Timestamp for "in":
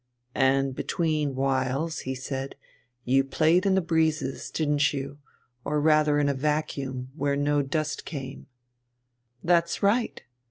3.67-3.75, 6.17-6.27